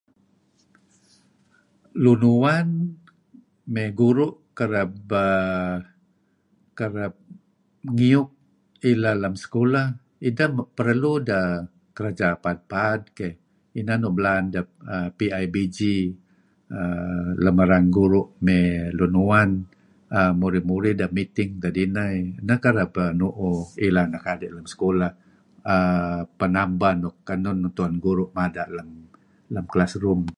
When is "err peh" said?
25.75-26.49